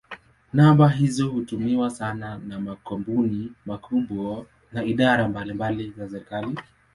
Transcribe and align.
Namba 0.53 0.89
hizo 0.89 1.27
hutumiwa 1.29 1.89
sana 1.89 2.37
na 2.47 2.59
makampuni 2.59 3.51
makubwa 3.65 4.45
na 4.71 4.83
idara 4.83 5.27
mbalimbali 5.27 5.93
za 5.97 6.09
serikali. 6.09 6.57